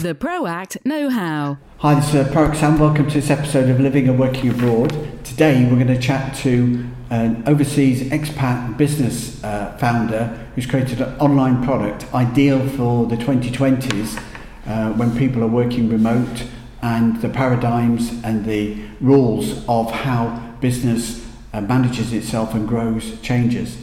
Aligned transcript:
The 0.00 0.14
ProAct 0.14 0.78
Know 0.86 1.10
How. 1.10 1.58
Hi, 1.80 1.94
this 1.94 2.08
is 2.08 2.14
uh, 2.14 2.32
Proact 2.32 2.56
Sam. 2.56 2.78
Welcome 2.78 3.06
to 3.08 3.14
this 3.20 3.28
episode 3.28 3.68
of 3.68 3.78
Living 3.80 4.08
and 4.08 4.18
Working 4.18 4.48
Abroad. 4.48 4.90
Today 5.24 5.62
we're 5.64 5.74
going 5.74 5.88
to 5.88 6.00
chat 6.00 6.34
to 6.36 6.86
an 7.10 7.42
overseas 7.46 8.10
expat 8.10 8.78
business 8.78 9.44
uh, 9.44 9.76
founder 9.78 10.48
who's 10.54 10.64
created 10.64 11.02
an 11.02 11.20
online 11.20 11.62
product 11.62 12.06
ideal 12.14 12.66
for 12.70 13.04
the 13.04 13.16
2020s 13.16 14.18
uh, 14.66 14.90
when 14.94 15.14
people 15.18 15.44
are 15.44 15.48
working 15.48 15.90
remote 15.90 16.46
and 16.80 17.20
the 17.20 17.28
paradigms 17.28 18.10
and 18.24 18.46
the 18.46 18.82
rules 19.02 19.66
of 19.68 19.90
how 19.90 20.54
business 20.62 21.28
uh, 21.52 21.60
manages 21.60 22.14
itself 22.14 22.54
and 22.54 22.66
grows 22.66 23.20
changes. 23.20 23.76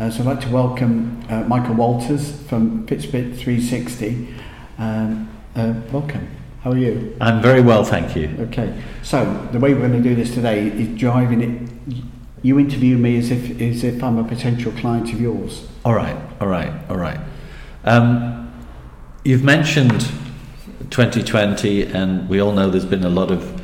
Uh, 0.00 0.10
so 0.10 0.22
I'd 0.22 0.26
like 0.26 0.40
to 0.40 0.50
welcome 0.50 1.24
uh, 1.28 1.42
Michael 1.42 1.76
Walters 1.76 2.42
from 2.48 2.88
Fitbiz 2.88 3.38
360. 3.38 4.34
Um, 4.76 5.29
uh, 5.56 5.74
welcome. 5.92 6.28
How 6.62 6.72
are 6.72 6.78
you? 6.78 7.16
I'm 7.20 7.40
very 7.40 7.60
well, 7.60 7.84
thank 7.84 8.14
you. 8.14 8.34
Okay. 8.40 8.82
So 9.02 9.24
the 9.52 9.58
way 9.58 9.72
we're 9.72 9.88
going 9.88 10.02
to 10.02 10.08
do 10.08 10.14
this 10.14 10.34
today 10.34 10.68
is 10.68 10.98
driving 10.98 11.40
it. 11.40 12.04
You 12.42 12.58
interview 12.58 12.96
me 12.96 13.18
as 13.18 13.30
if 13.30 13.60
as 13.60 13.84
if 13.84 14.02
I'm 14.02 14.18
a 14.18 14.24
potential 14.24 14.72
client 14.72 15.12
of 15.12 15.20
yours. 15.20 15.68
All 15.84 15.94
right, 15.94 16.16
all 16.40 16.48
right, 16.48 16.72
all 16.88 16.96
right. 16.96 17.20
Um, 17.84 18.52
you've 19.24 19.44
mentioned 19.44 20.10
2020, 20.90 21.86
and 21.86 22.28
we 22.28 22.40
all 22.40 22.52
know 22.52 22.70
there's 22.70 22.84
been 22.84 23.04
a 23.04 23.10
lot 23.10 23.30
of 23.30 23.62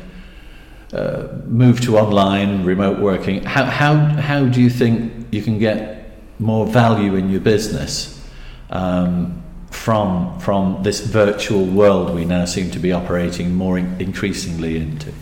uh, 0.93 1.27
move 1.45 1.81
to 1.81 1.97
online, 1.97 2.63
remote 2.63 2.99
working. 2.99 3.43
How, 3.43 3.65
how, 3.65 3.95
how 3.95 4.45
do 4.45 4.61
you 4.61 4.69
think 4.69 5.27
you 5.31 5.41
can 5.41 5.59
get 5.59 6.17
more 6.39 6.65
value 6.65 7.15
in 7.15 7.29
your 7.29 7.41
business 7.41 8.25
um, 8.69 9.43
from, 9.77 10.37
from 10.39 10.83
this 10.83 10.99
virtual 10.99 11.65
world 11.65 12.13
we 12.13 12.25
now 12.25 12.45
seem 12.45 12.71
to 12.71 12.79
be 12.79 12.91
operating 12.91 13.55
more 13.55 13.77
in, 13.77 13.99
increasingly 14.01 14.77
into? 14.77 15.13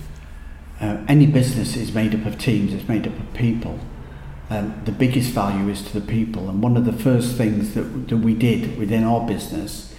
Uh, 0.81 0.97
any 1.07 1.27
business 1.27 1.75
is 1.75 1.93
made 1.93 2.15
up 2.15 2.25
of 2.25 2.37
teams, 2.39 2.73
it's 2.73 2.87
made 2.87 3.07
up 3.07 3.17
of 3.19 3.33
people. 3.33 3.79
Um, 4.49 4.79
the 4.85 4.91
biggest 4.91 5.31
value 5.31 5.69
is 5.69 5.81
to 5.83 5.99
the 5.99 6.05
people, 6.05 6.49
and 6.49 6.61
one 6.61 6.77
of 6.77 6.85
the 6.85 6.93
first 6.93 7.35
things 7.35 7.73
that, 7.73 8.07
that 8.09 8.17
we 8.17 8.33
did 8.33 8.77
within 8.77 9.03
our 9.03 9.25
business 9.25 9.93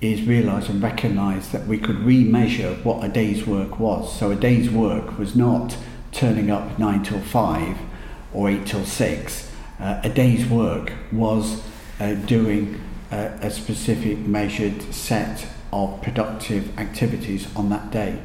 is 0.00 0.22
realise 0.22 0.68
and 0.68 0.82
recognise 0.82 1.52
that 1.52 1.66
we 1.66 1.78
could 1.78 1.96
remeasure 1.96 2.84
what 2.84 3.04
a 3.04 3.08
day's 3.08 3.46
work 3.46 3.78
was. 3.78 4.18
So 4.18 4.32
a 4.32 4.36
day's 4.36 4.68
work 4.68 5.18
was 5.18 5.36
not 5.36 5.76
turning 6.10 6.50
up 6.50 6.78
9 6.78 7.04
till 7.04 7.20
5 7.20 7.78
or 8.34 8.50
8 8.50 8.66
till 8.66 8.84
6. 8.84 9.50
Uh, 9.78 10.00
a 10.02 10.08
day's 10.08 10.46
work 10.46 10.92
was 11.12 11.62
uh, 12.00 12.14
doing 12.14 12.81
uh, 13.12 13.30
a 13.42 13.50
specific 13.50 14.18
measured 14.18 14.82
set 14.92 15.46
of 15.72 16.02
productive 16.02 16.76
activities 16.78 17.46
on 17.54 17.68
that 17.70 17.90
day. 17.90 18.18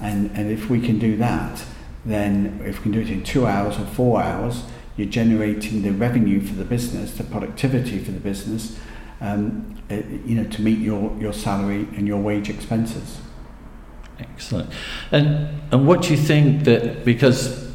And, 0.00 0.30
and 0.36 0.50
if 0.50 0.70
we 0.70 0.80
can 0.80 0.98
do 0.98 1.16
that, 1.16 1.64
then 2.04 2.60
if 2.64 2.78
we 2.78 2.82
can 2.84 2.92
do 2.92 3.00
it 3.00 3.10
in 3.10 3.24
two 3.24 3.46
hours 3.46 3.78
or 3.78 3.86
four 3.86 4.22
hours, 4.22 4.64
you're 4.96 5.08
generating 5.08 5.82
the 5.82 5.90
revenue 5.90 6.40
for 6.40 6.54
the 6.54 6.64
business, 6.64 7.14
the 7.14 7.24
productivity 7.24 7.98
for 7.98 8.12
the 8.12 8.20
business, 8.20 8.78
um, 9.20 9.82
uh, 9.90 9.94
you 10.24 10.36
know, 10.36 10.44
to 10.44 10.62
meet 10.62 10.78
your, 10.78 11.16
your 11.18 11.32
salary 11.32 11.88
and 11.96 12.06
your 12.06 12.20
wage 12.20 12.48
expenses. 12.50 13.18
Excellent. 14.20 14.70
And 15.10 15.60
and 15.72 15.88
what 15.88 16.02
do 16.02 16.10
you 16.10 16.16
think 16.16 16.64
that 16.64 17.04
because 17.04 17.68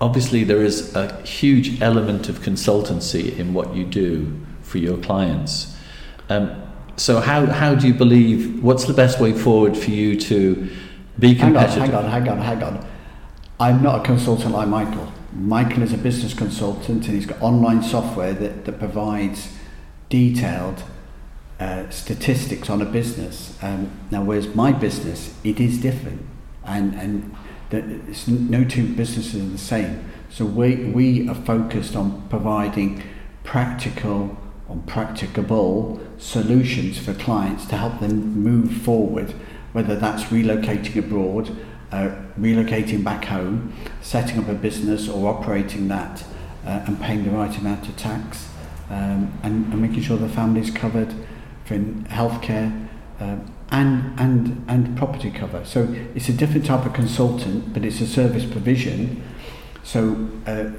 obviously 0.00 0.44
there 0.44 0.62
is 0.62 0.94
a 0.94 1.20
huge 1.22 1.80
element 1.80 2.28
of 2.28 2.40
consultancy 2.40 3.36
in 3.36 3.52
what 3.54 3.74
you 3.74 3.84
do 3.84 4.38
for 4.62 4.78
your 4.78 4.96
clients. 4.98 5.75
Um, 6.28 6.62
so 6.96 7.20
how 7.20 7.46
how 7.46 7.74
do 7.74 7.86
you 7.86 7.94
believe 7.94 8.62
what's 8.62 8.84
the 8.84 8.94
best 8.94 9.20
way 9.20 9.32
forward 9.32 9.76
for 9.76 9.90
you 9.90 10.18
to 10.20 10.68
be 11.18 11.34
competitive? 11.34 11.82
Hang 11.82 11.94
on, 11.94 12.04
hang 12.04 12.28
on, 12.28 12.38
hang 12.38 12.62
on, 12.62 12.68
hang 12.68 12.78
on. 12.78 12.86
I'm 13.58 13.82
not 13.82 14.00
a 14.00 14.02
consultant 14.02 14.52
like 14.52 14.68
Michael. 14.68 15.12
Michael 15.32 15.82
is 15.82 15.92
a 15.92 15.98
business 15.98 16.34
consultant 16.34 17.06
and 17.06 17.14
he's 17.14 17.26
got 17.26 17.40
online 17.42 17.82
software 17.82 18.32
that, 18.32 18.64
that 18.64 18.78
provides 18.78 19.52
detailed 20.08 20.82
uh, 21.60 21.88
statistics 21.90 22.70
on 22.70 22.82
a 22.82 22.84
business. 22.84 23.56
Um, 23.62 23.90
now, 24.10 24.22
whereas 24.22 24.54
my 24.54 24.72
business, 24.72 25.34
it 25.44 25.60
is 25.60 25.80
different, 25.80 26.22
and 26.64 26.94
and 26.94 27.34
the, 27.70 27.80
no 28.28 28.64
two 28.64 28.94
businesses 28.94 29.42
are 29.42 29.48
the 29.48 29.58
same. 29.58 30.04
So 30.30 30.44
we 30.44 30.76
we 30.76 31.28
are 31.28 31.34
focused 31.34 31.96
on 31.96 32.26
providing 32.28 33.02
practical, 33.44 34.36
on 34.68 34.82
practicable 34.82 36.00
solutions 36.18 36.98
for 36.98 37.14
clients 37.14 37.66
to 37.66 37.76
help 37.76 38.00
them 38.00 38.42
move 38.42 38.72
forward, 38.72 39.34
whether 39.72 39.96
that's 39.96 40.24
relocating 40.24 40.96
abroad, 40.96 41.54
uh, 41.92 42.10
relocating 42.38 43.04
back 43.04 43.26
home, 43.26 43.72
setting 44.00 44.38
up 44.38 44.48
a 44.48 44.54
business, 44.54 45.08
or 45.08 45.28
operating 45.28 45.88
that, 45.88 46.24
uh, 46.64 46.84
and 46.86 47.00
paying 47.00 47.24
the 47.24 47.30
right 47.30 47.56
amount 47.58 47.88
of 47.88 47.96
tax 47.96 48.48
um, 48.90 49.32
and, 49.42 49.72
and 49.72 49.80
making 49.80 50.02
sure 50.02 50.16
the 50.16 50.28
family's 50.28 50.70
covered 50.70 51.12
for 51.64 51.76
healthcare 51.76 52.88
um, 53.20 53.52
and, 53.70 54.18
and, 54.18 54.64
and 54.68 54.96
property 54.96 55.30
cover. 55.30 55.64
So 55.64 55.94
it's 56.14 56.28
a 56.28 56.32
different 56.32 56.66
type 56.66 56.86
of 56.86 56.92
consultant, 56.92 57.72
but 57.72 57.84
it's 57.84 58.00
a 58.00 58.06
service 58.06 58.44
provision. 58.44 59.22
So 59.82 60.28
uh, 60.46 60.70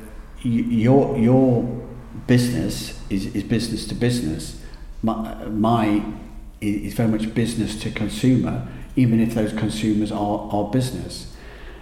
your, 0.41 1.17
your 1.17 1.63
business 2.27 3.01
is, 3.09 3.27
is 3.35 3.43
business 3.43 3.85
to 3.87 3.95
business. 3.95 4.61
My, 5.03 5.45
my 5.45 6.03
is 6.59 6.93
very 6.93 7.09
much 7.09 7.33
business 7.33 7.79
to 7.81 7.91
consumer, 7.91 8.67
even 8.95 9.19
if 9.19 9.35
those 9.35 9.53
consumers 9.53 10.11
are, 10.11 10.49
are 10.51 10.69
business. 10.71 11.35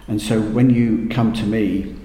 And 0.06 0.20
so 0.20 0.40
when 0.40 0.70
you 0.70 1.08
come 1.10 1.32
to 1.32 1.44
me, 1.44 1.96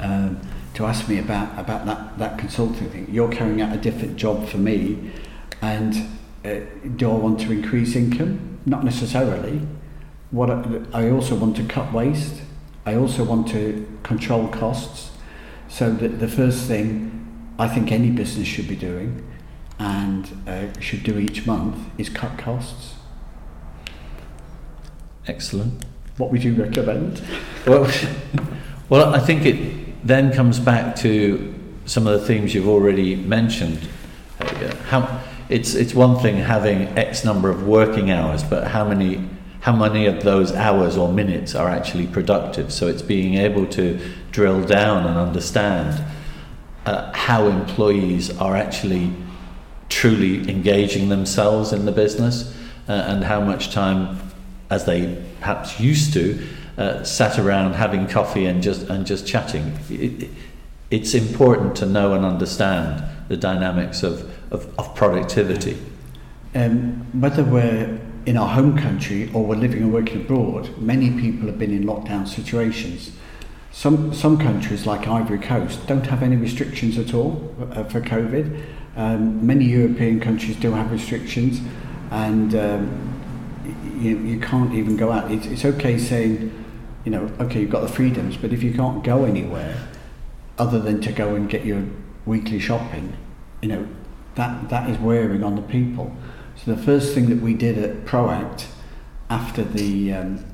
um, 0.00 0.40
to 0.74 0.86
ask 0.86 1.08
me 1.08 1.18
about, 1.18 1.58
about 1.58 1.86
that, 1.86 2.18
that 2.18 2.38
consulting 2.38 2.88
thing. 2.90 3.08
You're 3.10 3.30
carrying 3.32 3.60
out 3.60 3.74
a 3.74 3.78
different 3.78 4.16
job 4.16 4.46
for 4.46 4.58
me, 4.58 5.10
and 5.60 6.08
uh, 6.44 6.60
do 6.96 7.10
I 7.10 7.14
want 7.14 7.40
to 7.40 7.50
increase 7.50 7.96
income? 7.96 8.60
Not 8.64 8.84
necessarily. 8.84 9.66
What 10.30 10.50
I, 10.50 10.82
I 10.92 11.10
also 11.10 11.34
want 11.34 11.56
to 11.56 11.64
cut 11.64 11.92
waste. 11.92 12.42
I 12.86 12.94
also 12.94 13.24
want 13.24 13.48
to 13.48 13.88
control 14.04 14.46
costs. 14.48 15.10
So 15.68 15.90
the, 15.90 16.08
the 16.08 16.28
first 16.28 16.68
thing 16.68 17.26
I 17.58 17.66
think 17.66 17.90
any 17.90 18.10
business 18.10 18.46
should 18.46 18.68
be 18.68 18.76
doing 18.76 19.27
and 19.78 20.42
uh, 20.46 20.80
should 20.80 21.02
do 21.02 21.18
each 21.18 21.46
month 21.46 21.78
is 21.98 22.08
cut 22.08 22.36
costs. 22.38 22.94
Excellent. 25.26 25.84
What 26.16 26.32
would 26.32 26.42
you 26.42 26.54
recommend? 26.54 27.22
Well, 27.66 27.90
well, 28.88 29.14
I 29.14 29.20
think 29.20 29.44
it 29.46 30.06
then 30.06 30.32
comes 30.32 30.58
back 30.58 30.96
to 30.96 31.54
some 31.84 32.06
of 32.06 32.20
the 32.20 32.26
themes 32.26 32.54
you've 32.54 32.68
already 32.68 33.14
mentioned. 33.14 33.88
How, 34.86 35.22
it's, 35.48 35.74
it's 35.74 35.94
one 35.94 36.18
thing 36.18 36.36
having 36.36 36.82
X 36.98 37.24
number 37.24 37.50
of 37.50 37.66
working 37.66 38.10
hours, 38.10 38.42
but 38.42 38.68
how 38.68 38.86
many, 38.86 39.28
how 39.60 39.74
many 39.76 40.06
of 40.06 40.22
those 40.22 40.52
hours 40.52 40.96
or 40.96 41.12
minutes 41.12 41.54
are 41.54 41.68
actually 41.68 42.06
productive? 42.06 42.72
So 42.72 42.88
it's 42.88 43.02
being 43.02 43.34
able 43.34 43.66
to 43.68 44.00
drill 44.30 44.64
down 44.64 45.06
and 45.06 45.16
understand 45.16 46.02
uh, 46.84 47.12
how 47.12 47.46
employees 47.46 48.36
are 48.38 48.56
actually 48.56 49.12
truly 49.88 50.48
engaging 50.48 51.08
themselves 51.08 51.72
in 51.72 51.84
the 51.84 51.92
business 51.92 52.54
uh, 52.88 52.92
and 52.92 53.24
how 53.24 53.40
much 53.40 53.72
time, 53.72 54.18
as 54.70 54.84
they 54.84 55.24
perhaps 55.40 55.80
used 55.80 56.12
to, 56.12 56.46
uh, 56.76 57.02
sat 57.02 57.38
around 57.38 57.74
having 57.74 58.06
coffee 58.06 58.46
and 58.46 58.62
just 58.62 58.88
and 58.88 59.06
just 59.06 59.26
chatting. 59.26 59.78
It, 59.90 60.30
it's 60.90 61.14
important 61.14 61.76
to 61.76 61.86
know 61.86 62.14
and 62.14 62.24
understand 62.24 63.04
the 63.28 63.36
dynamics 63.36 64.02
of, 64.02 64.30
of, 64.50 64.72
of 64.78 64.94
productivity. 64.94 65.76
Um, 66.54 67.06
whether 67.20 67.44
we're 67.44 68.00
in 68.24 68.36
our 68.36 68.48
home 68.48 68.78
country 68.78 69.30
or 69.34 69.44
we're 69.44 69.56
living 69.56 69.82
and 69.82 69.92
working 69.92 70.22
abroad, 70.22 70.78
many 70.78 71.10
people 71.20 71.46
have 71.46 71.58
been 71.58 71.72
in 71.72 71.84
lockdown 71.84 72.26
situations. 72.26 73.12
Some, 73.70 74.14
some 74.14 74.38
countries, 74.38 74.86
like 74.86 75.06
Ivory 75.06 75.38
Coast, 75.38 75.86
don't 75.86 76.06
have 76.06 76.22
any 76.22 76.36
restrictions 76.36 76.96
at 76.98 77.12
all 77.12 77.54
uh, 77.72 77.84
for 77.84 78.00
COVID. 78.00 78.64
Um, 78.98 79.46
many 79.46 79.64
European 79.64 80.18
countries 80.18 80.56
do 80.56 80.72
have 80.72 80.90
restrictions, 80.90 81.60
and 82.10 82.52
um, 82.56 83.14
you, 83.96 84.18
you 84.18 84.40
can't 84.40 84.74
even 84.74 84.96
go 84.96 85.12
out. 85.12 85.30
It's, 85.30 85.46
it's 85.46 85.64
okay 85.64 85.96
saying, 85.98 86.64
you 87.04 87.12
know, 87.12 87.30
okay, 87.38 87.60
you've 87.60 87.70
got 87.70 87.82
the 87.82 87.88
freedoms, 87.88 88.36
but 88.36 88.52
if 88.52 88.60
you 88.60 88.74
can't 88.74 89.04
go 89.04 89.24
anywhere 89.24 89.88
other 90.58 90.80
than 90.80 91.00
to 91.02 91.12
go 91.12 91.36
and 91.36 91.48
get 91.48 91.64
your 91.64 91.84
weekly 92.26 92.58
shopping, 92.58 93.16
you 93.62 93.68
know, 93.68 93.88
that, 94.34 94.68
that 94.68 94.90
is 94.90 94.98
wearing 94.98 95.44
on 95.44 95.54
the 95.54 95.62
people. 95.62 96.16
So 96.56 96.74
the 96.74 96.82
first 96.82 97.14
thing 97.14 97.28
that 97.28 97.40
we 97.40 97.54
did 97.54 97.78
at 97.78 98.04
ProAct 98.04 98.66
after 99.30 99.62
the, 99.62 100.12
um, 100.12 100.44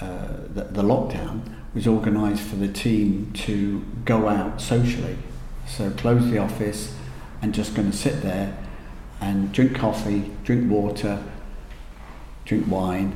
uh, 0.00 0.28
the, 0.54 0.64
the 0.70 0.82
lockdown 0.82 1.42
was 1.74 1.86
organise 1.86 2.40
for 2.40 2.56
the 2.56 2.68
team 2.68 3.30
to 3.34 3.84
go 4.06 4.28
out 4.28 4.62
socially. 4.62 5.18
So 5.66 5.90
close 5.90 6.30
the 6.30 6.38
office 6.38 6.94
and 7.44 7.52
just 7.52 7.74
going 7.74 7.90
to 7.90 7.96
sit 7.96 8.22
there 8.22 8.56
and 9.20 9.52
drink 9.52 9.76
coffee, 9.76 10.32
drink 10.44 10.70
water, 10.70 11.22
drink 12.46 12.66
wine, 12.68 13.14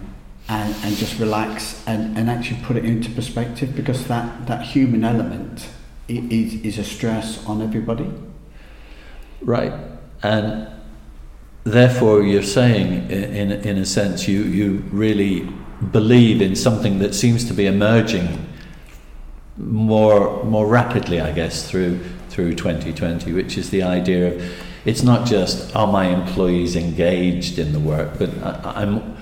and, 0.51 0.75
and 0.85 0.95
just 0.97 1.19
relax 1.19 1.83
and, 1.87 2.17
and 2.19 2.29
actually 2.29 2.61
put 2.63 2.77
it 2.77 2.85
into 2.85 3.11
perspective 3.11 3.75
because 3.75 4.07
that, 4.07 4.47
that 4.47 4.61
human 4.61 5.03
element 5.03 5.71
is, 6.09 6.61
is 6.61 6.77
a 6.77 6.85
stress 6.85 7.43
on 7.47 7.63
everybody. 7.63 8.13
Right. 9.41 9.73
And 10.23 10.69
therefore, 11.65 12.23
you're 12.23 12.43
saying, 12.43 13.11
in, 13.11 13.51
in 13.51 13.79
a 13.79 13.87
sense, 13.87 14.29
you, 14.29 14.43
you 14.43 14.85
really 14.91 15.49
believe 15.91 16.43
in 16.43 16.55
something 16.55 16.99
that 16.99 17.15
seems 17.15 17.47
to 17.47 17.55
be 17.55 17.65
emerging 17.65 18.47
more, 19.57 20.45
more 20.45 20.67
rapidly, 20.67 21.19
I 21.19 21.33
guess, 21.33 21.67
through, 21.69 22.01
through 22.39 22.55
2020, 22.55 23.33
which 23.33 23.59
is 23.59 23.71
the 23.71 23.83
idea 23.83 24.33
of 24.33 24.65
it's 24.85 25.03
not 25.03 25.27
just 25.27 25.75
are 25.75 25.89
my 25.89 26.07
employees 26.07 26.77
engaged 26.77 27.59
in 27.59 27.73
the 27.73 27.81
work, 27.81 28.17
but 28.17 28.31
I, 28.45 28.83
I'm 28.83 29.17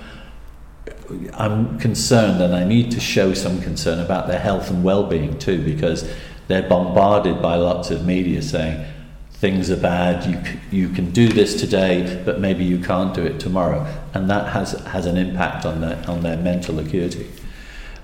I'm 1.33 1.79
concerned 1.79 2.43
and 2.43 2.53
I 2.53 2.63
need 2.63 2.91
to 2.91 2.99
show 2.99 3.33
some 3.33 3.59
concern 3.59 3.99
about 3.99 4.27
their 4.27 4.37
health 4.37 4.69
and 4.69 4.83
well-being 4.83 5.39
too 5.39 5.63
because 5.65 6.07
they're 6.47 6.69
bombarded 6.69 7.41
by 7.41 7.55
lots 7.55 7.89
of 7.89 8.05
media 8.05 8.43
saying 8.43 8.85
things 9.31 9.71
are 9.71 9.77
bad 9.77 10.25
you 10.29 10.37
you 10.69 10.89
can 10.93 11.09
do 11.09 11.27
this 11.27 11.59
today 11.59 12.21
but 12.23 12.39
maybe 12.39 12.63
you 12.63 12.77
can't 12.77 13.15
do 13.15 13.23
it 13.23 13.39
tomorrow. 13.39 13.81
And 14.13 14.29
that 14.29 14.49
has 14.49 14.73
has 14.93 15.07
an 15.07 15.17
impact 15.17 15.65
on 15.65 15.81
their 15.81 15.97
on 16.07 16.21
their 16.21 16.37
mental 16.37 16.77
acuity. 16.77 17.31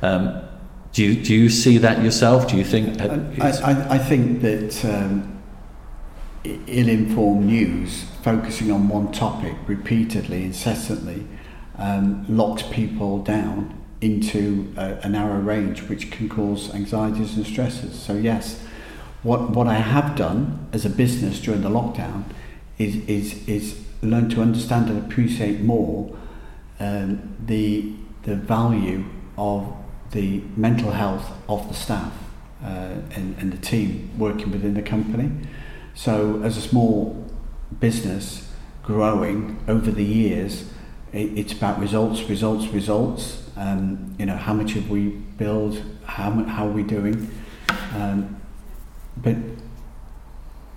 Um, 0.02 0.42
do 0.94 1.04
you 1.04 1.24
do 1.24 1.34
you 1.34 1.50
see 1.50 1.78
that 1.78 2.04
yourself 2.04 2.48
do 2.48 2.58
you 2.58 2.64
think 2.64 3.02
I, 3.02 3.50
I, 3.50 3.96
I 3.96 3.98
think 3.98 4.42
that 4.42 4.86
um, 4.86 5.42
ill-informed 6.46 7.46
news 7.46 8.06
focusing 8.22 8.72
on 8.72 8.88
one 8.88 9.12
topic 9.12 9.56
repeatedly 9.68 10.44
incessantly 10.44 11.28
um, 11.78 12.26
locks 12.30 12.64
people 12.64 13.20
down 13.20 13.84
into 14.04 14.74
a, 14.78 15.00
a 15.04 15.10
narrow 15.10 15.40
range, 15.40 15.84
which 15.84 16.12
can 16.12 16.28
cause 16.28 16.74
anxieties 16.74 17.36
and 17.38 17.46
stresses. 17.46 17.98
So 17.98 18.14
yes, 18.14 18.62
what 19.24 19.52
what 19.52 19.68
I 19.68 19.76
have 19.76 20.16
done 20.16 20.68
as 20.74 20.86
a 20.86 20.90
business 20.90 21.40
during 21.40 21.62
the 21.62 21.70
lockdown 21.70 22.26
is 22.78 22.98
is 23.08 23.48
is 23.48 23.80
learn 24.02 24.30
to 24.30 24.42
understand 24.42 24.90
and 24.90 25.00
appreciate 25.00 25.62
more 25.62 26.16
um, 26.80 27.36
the 27.46 27.94
the 28.24 28.36
value 28.36 29.06
of 29.38 29.74
the 30.14 30.42
mental 30.56 30.92
health 30.92 31.32
of 31.48 31.68
the 31.68 31.74
staff 31.74 32.14
uh, 32.64 32.96
and, 33.16 33.36
and 33.38 33.52
the 33.52 33.58
team 33.58 34.10
working 34.18 34.52
within 34.52 34.74
the 34.74 34.82
company. 34.82 35.32
So 35.94 36.42
as 36.44 36.58
a 36.58 36.62
small 36.62 37.30
business 37.80 38.50
growing 38.84 39.64
over 39.68 39.92
the 39.92 40.04
years, 40.04 40.70
it, 41.12 41.38
it's 41.38 41.54
about 41.54 41.80
results, 41.80 42.22
results, 42.24 42.68
results. 42.68 43.44
Um, 43.56 44.16
you 44.18 44.26
know, 44.26 44.38
how 44.38 44.54
much 44.54 44.74
have 44.74 44.90
we 44.90 45.10
built? 45.10 45.82
How 46.06 46.32
how 46.32 46.68
are 46.68 46.72
we 46.72 46.84
doing? 46.84 47.30
Um, 47.96 48.42
but 49.18 49.36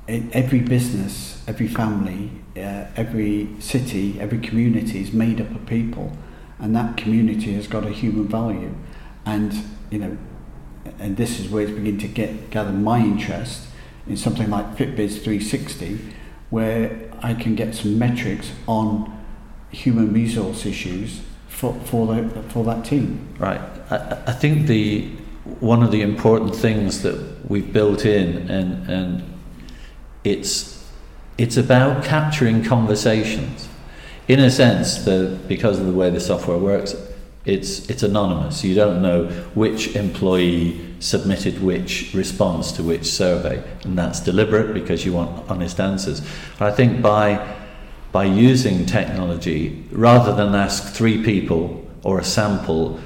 every 0.09 0.61
business, 0.61 1.43
every 1.49 1.69
family, 1.69 2.31
uh, 2.56 2.87
every 2.97 3.49
city, 3.59 4.21
every 4.21 4.38
community 4.38 5.00
is 5.00 5.12
made 5.12 5.41
up 5.41 5.50
of 5.50 5.67
people, 5.67 6.12
and 6.59 6.77
that 6.77 6.97
community 6.97 7.55
has 7.55 7.67
got 7.67 7.85
a 7.85 7.91
human 7.91 8.29
value, 8.29 8.75
and 9.26 9.52
you 9.90 9.99
know, 9.99 10.17
and 10.99 11.17
this 11.17 11.38
is 11.38 11.49
where 11.50 11.64
it's 11.64 11.73
beginning 11.73 11.99
to 11.99 12.08
get 12.08 12.50
gather 12.50 12.73
my 12.73 13.00
interest 13.00 13.67
in 14.06 14.17
something 14.17 14.49
like 14.49 14.76
Fitbiz 14.76 15.23
360, 15.23 15.99
where 16.50 17.11
I 17.23 17.34
can 17.34 17.55
get 17.55 17.75
some 17.75 17.99
metrics 17.99 18.52
on 18.67 19.12
human 19.70 20.12
resource 20.12 20.64
issues 20.64 21.23
for, 21.49 21.75
for, 21.84 22.06
the, 22.06 22.43
for 22.44 22.64
that 22.64 22.84
team. 22.84 23.34
Right. 23.38 23.61
I, 23.90 24.23
I 24.26 24.32
think 24.32 24.67
the 24.69 25.11
one 25.61 25.82
of 25.82 25.90
the 25.90 26.02
important 26.02 26.55
things 26.55 27.02
that 27.02 27.49
we've 27.49 27.73
built 27.73 28.05
in 28.05 28.50
and, 28.50 28.90
and 28.90 29.32
it's 30.25 30.76
it's 31.38 31.56
about 31.56 32.02
capturing 32.02 32.64
conversations. 32.64 33.69
In 34.26 34.40
a 34.40 34.50
sense, 34.50 35.05
the, 35.05 35.38
because 35.46 35.78
of 35.78 35.87
the 35.87 35.93
way 35.93 36.11
the 36.11 36.19
software 36.19 36.58
works, 36.58 36.94
it's 37.47 37.89
it's 37.89 38.03
anonymous. 38.03 38.65
You 38.65 38.75
don't 38.75 39.01
know 39.01 39.27
which 39.55 39.95
employee 39.95 40.81
submitted 40.99 41.63
which 41.63 42.13
response 42.13 42.73
to 42.73 42.83
which 42.83 43.07
survey, 43.07 43.63
and 43.85 43.97
that's 43.97 44.21
deliberate 44.21 44.75
because 44.75 45.07
you 45.07 45.13
want 45.13 45.49
honest 45.49 45.81
answers. 45.81 46.21
I 46.61 46.73
think 46.73 47.01
by 47.01 47.55
by 48.13 48.25
using 48.25 48.85
technology, 48.87 49.85
rather 49.93 50.35
than 50.35 50.55
ask 50.55 50.93
three 50.93 51.23
people 51.23 51.89
or 52.03 52.19
a 52.19 52.25
sample 52.25 52.99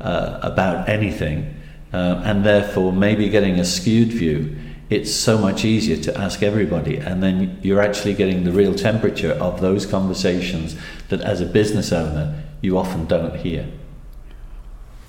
uh, 0.00 0.40
about 0.42 0.88
anything, 0.88 1.54
uh, 1.92 2.22
and 2.24 2.44
therefore 2.44 2.92
maybe 2.92 3.28
getting 3.28 3.60
a 3.60 3.64
skewed 3.64 4.08
view, 4.08 4.56
it's 4.88 5.12
so 5.12 5.36
much 5.36 5.64
easier 5.64 5.96
to 5.96 6.18
ask 6.18 6.42
everybody, 6.42 6.96
and 6.96 7.22
then 7.22 7.58
you're 7.62 7.80
actually 7.80 8.14
getting 8.14 8.44
the 8.44 8.52
real 8.52 8.74
temperature 8.74 9.32
of 9.32 9.60
those 9.60 9.84
conversations 9.84 10.76
that, 11.08 11.20
as 11.20 11.40
a 11.40 11.46
business 11.46 11.92
owner, 11.92 12.42
you 12.60 12.78
often 12.78 13.06
don't 13.06 13.36
hear. 13.36 13.68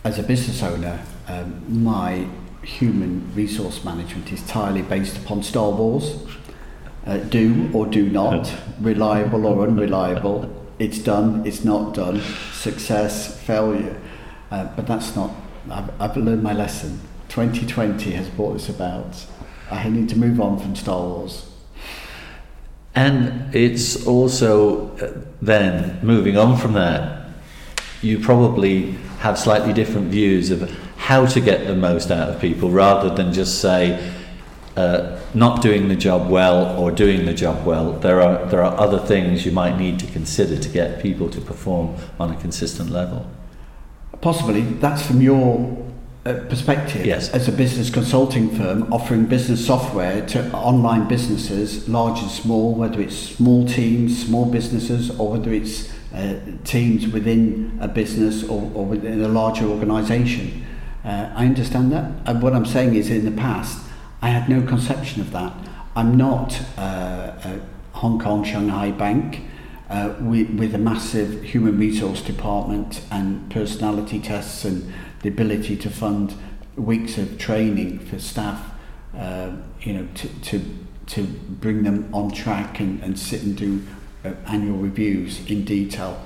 As 0.04 0.20
a 0.20 0.24
business 0.24 0.64
owner, 0.64 1.04
um, 1.28 1.84
my 1.84 2.28
human 2.64 3.32
resource 3.34 3.84
management 3.84 4.32
is 4.32 4.42
entirely 4.42 4.82
based 4.82 5.18
upon 5.18 5.44
Star 5.44 5.72
Wars 5.72 6.18
uh, 7.08 7.18
do 7.18 7.70
or 7.74 7.86
do 7.86 8.10
not, 8.10 8.54
reliable 8.82 9.46
or 9.46 9.66
unreliable, 9.66 10.54
it's 10.78 11.00
done, 11.00 11.46
it's 11.46 11.64
not 11.64 11.94
done, 11.94 12.22
success, 12.52 13.42
failure. 13.44 14.00
Uh, 14.52 14.66
but 14.76 14.86
that's 14.86 15.16
not, 15.16 15.32
I've, 15.72 15.90
I've 16.00 16.18
learned 16.18 16.44
my 16.44 16.54
lesson. 16.54 17.00
2020 17.30 18.12
has 18.12 18.30
brought 18.30 18.54
this 18.54 18.70
about. 18.70 19.26
I 19.72 19.90
need 19.90 20.10
to 20.10 20.18
move 20.18 20.40
on 20.40 20.60
from 20.60 20.76
Star 20.76 21.00
Wars. 21.00 21.50
And 22.94 23.54
it's 23.54 24.06
also 24.08 24.96
uh, 24.98 25.22
then 25.42 26.00
moving 26.02 26.38
on 26.38 26.58
from 26.58 26.74
that, 26.74 27.27
you 28.02 28.20
probably 28.20 28.92
have 29.20 29.38
slightly 29.38 29.74
different 29.74 30.08
views 30.08 30.52
of 30.52 30.70
how 30.98 31.26
to 31.26 31.40
get 31.40 31.68
the 31.68 31.76
most 31.76 32.12
out 32.12 32.30
of 32.30 32.40
people 32.40 32.70
rather 32.70 33.14
than 33.14 33.34
just 33.34 33.62
say, 33.62 34.14
uh, 34.76 35.20
not 35.34 35.62
doing 35.62 35.88
the 35.88 35.96
job 35.96 36.30
well 36.30 36.80
or 36.80 36.92
doing 36.92 37.26
the 37.26 37.34
job 37.34 37.66
well, 37.66 37.94
there 37.94 38.22
are, 38.22 38.46
there 38.46 38.64
are 38.64 38.80
other 38.80 39.00
things 39.00 39.46
you 39.46 39.52
might 39.52 39.78
need 39.78 39.98
to 40.00 40.06
consider 40.08 40.58
to 40.58 40.70
get 40.70 41.02
people 41.02 41.30
to 41.30 41.42
perform 41.42 41.96
on 42.20 42.32
a 42.32 42.36
consistent 42.38 42.92
level. 42.92 43.28
Possibly, 44.22 44.62
that's 44.62 45.06
from 45.06 45.22
your 45.22 45.86
uh, 46.26 46.34
perspective 46.50 47.06
yes. 47.06 47.30
as 47.30 47.48
a 47.48 47.52
business 47.52 47.90
consulting 47.90 48.56
firm 48.56 48.92
offering 48.92 49.26
business 49.26 49.66
software 49.66 50.26
to 50.28 50.52
online 50.52 51.08
businesses, 51.08 51.88
large 51.88 52.20
and 52.20 52.30
small, 52.30 52.76
whether 52.76 53.00
it's 53.02 53.16
small 53.16 53.66
teams, 53.68 54.26
small 54.26 54.46
businesses, 54.46 55.10
or 55.20 55.32
whether 55.32 55.54
it's 55.54 55.97
uh, 56.14 56.36
teams 56.64 57.08
within 57.08 57.78
a 57.82 57.88
business 57.88 58.44
or, 58.44 58.72
or 58.74 58.86
within 58.86 59.24
a 59.24 59.28
larger 59.28 59.66
organisation. 59.66 60.66
Uh, 61.04 61.32
I 61.36 61.46
understand 61.46 61.92
that. 61.92 62.12
And 62.26 62.42
what 62.42 62.54
I'm 62.54 62.66
saying 62.66 62.96
is, 62.96 63.10
in 63.10 63.26
the 63.26 63.42
past, 63.42 63.86
I 64.22 64.30
had 64.30 64.50
no 64.50 64.62
conception 64.62 65.22
of 65.22 65.32
that. 65.32 65.54
I'm 65.96 66.16
not 66.16 66.62
uh, 66.78 67.34
a 67.44 67.60
Hong 67.94 68.20
Kong 68.20 68.44
Shanghai 68.44 68.92
bank 68.92 69.42
uh, 69.90 70.14
with, 70.20 70.50
with 70.52 70.76
a 70.76 70.78
massive 70.78 71.44
human 71.44 71.78
resource 71.78 72.22
department 72.22 73.02
and 73.10 73.50
personality 73.50 74.20
tests 74.20 74.66
and 74.66 74.94
the 75.22 75.30
ability 75.30 75.78
to 75.78 75.90
fund 75.90 76.36
weeks 76.76 77.18
of 77.18 77.38
training 77.38 78.00
for 78.00 78.20
staff, 78.20 78.72
uh, 79.16 79.52
you 79.82 79.94
know, 79.94 80.08
to, 80.14 80.28
to, 80.42 80.62
to 81.08 81.24
bring 81.24 81.84
them 81.84 82.10
on 82.14 82.32
track 82.32 82.80
and, 82.80 83.02
and 83.02 83.18
sit 83.18 83.42
and 83.44 83.58
do 83.58 83.82
annual 84.48 84.78
reviews 84.78 85.46
in 85.50 85.64
detail. 85.66 86.26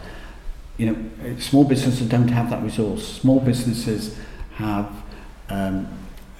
You 0.78 0.88
know, 0.88 1.38
small 1.40 1.64
businesses 1.64 2.08
don't 2.08 2.30
have 2.30 2.50
that 2.50 2.64
resource. 2.64 3.08
Small 3.08 3.40
businesses 3.40 4.18
have 4.56 4.92
um, 5.50 5.88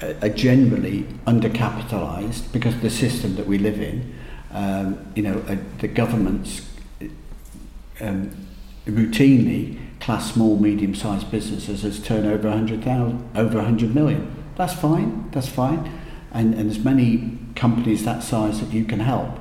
are 0.02 0.30
generally 0.30 1.04
undercapitalised 1.28 2.52
because 2.52 2.74
of 2.76 2.82
the 2.82 2.90
system 2.90 3.36
that 3.36 3.46
we 3.46 3.58
live 3.58 3.80
in. 3.80 4.16
Um, 4.52 5.12
you 5.16 5.24
know, 5.24 5.44
uh, 5.48 5.58
the 5.80 5.88
governments 5.88 6.68
um, 8.00 8.32
routinely 8.86 9.80
class 10.00 10.34
small, 10.34 10.58
medium-sized 10.58 11.30
businesses 11.30 11.86
as 11.86 12.00
turnover 12.00 12.50
100,000, 12.50 13.30
over 13.36 13.58
100 13.58 13.94
million. 13.94 14.44
That's 14.56 14.74
fine. 14.74 15.30
That's 15.32 15.48
fine. 15.48 15.92
And, 16.32 16.56
and 16.56 16.70
there's 16.70 16.84
many 16.84 17.38
companies 17.56 18.04
that 18.06 18.24
size 18.24 18.60
that 18.60 18.74
you 18.74 18.84
can 18.84 19.00
help. 19.00 19.40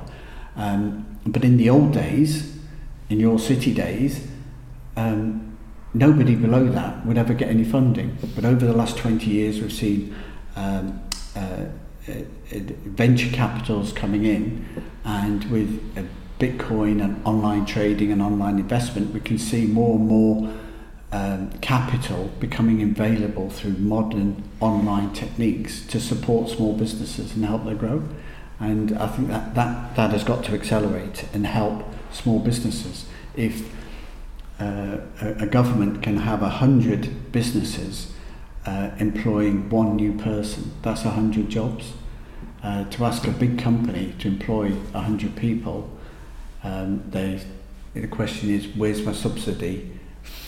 Um, 0.55 1.10
but 1.25 1.43
in 1.43 1.57
the 1.57 1.69
old 1.69 1.93
days, 1.93 2.57
in 3.09 3.19
your 3.19 3.39
city 3.39 3.73
days, 3.73 4.27
um, 4.95 5.57
nobody 5.93 6.35
below 6.35 6.67
that 6.69 7.05
would 7.05 7.17
ever 7.17 7.33
get 7.33 7.49
any 7.49 7.63
funding. 7.63 8.17
But 8.35 8.45
over 8.45 8.65
the 8.65 8.73
last 8.73 8.97
20 8.97 9.29
years, 9.29 9.59
we've 9.59 9.73
seen 9.73 10.15
um, 10.55 11.01
uh, 11.35 11.65
uh, 12.09 12.13
venture 12.85 13.29
capitals 13.31 13.93
coming 13.93 14.25
in 14.25 14.65
and 15.03 15.43
with 15.51 15.69
a 15.97 16.05
Bitcoin 16.41 17.03
and 17.03 17.23
online 17.23 17.67
trading 17.67 18.11
and 18.11 18.19
online 18.19 18.57
investment, 18.57 19.13
we 19.13 19.19
can 19.19 19.37
see 19.37 19.67
more 19.67 19.95
and 19.95 20.07
more 20.07 20.51
um, 21.11 21.51
capital 21.61 22.31
becoming 22.39 22.81
available 22.81 23.51
through 23.51 23.73
modern 23.73 24.43
online 24.59 25.13
techniques 25.13 25.85
to 25.85 25.99
support 25.99 26.49
small 26.49 26.73
businesses 26.73 27.35
and 27.35 27.45
help 27.45 27.65
them 27.65 27.77
grow. 27.77 28.03
And 28.61 28.95
I 28.99 29.07
think 29.07 29.29
that, 29.29 29.55
that, 29.55 29.95
that 29.95 30.11
has 30.11 30.23
got 30.23 30.43
to 30.45 30.53
accelerate 30.53 31.25
and 31.33 31.47
help 31.47 31.83
small 32.11 32.37
businesses. 32.37 33.07
If 33.35 33.73
uh, 34.59 34.97
a, 35.19 35.47
government 35.47 36.03
can 36.03 36.17
have 36.17 36.43
a 36.43 36.49
hundred 36.49 37.31
businesses 37.31 38.13
uh, 38.67 38.91
employing 38.99 39.67
one 39.71 39.95
new 39.95 40.13
person, 40.13 40.73
that's 40.83 41.03
a 41.05 41.09
hundred 41.09 41.49
jobs. 41.49 41.93
Uh, 42.61 42.83
to 42.91 43.03
ask 43.03 43.25
a 43.25 43.31
big 43.31 43.57
company 43.57 44.13
to 44.19 44.27
employ 44.27 44.73
a 44.93 45.01
hundred 45.01 45.35
people, 45.35 45.89
um, 46.63 47.03
they, 47.09 47.41
the 47.95 48.07
question 48.07 48.51
is, 48.51 48.67
where's 48.75 49.03
my 49.03 49.13
subsidy? 49.13 49.99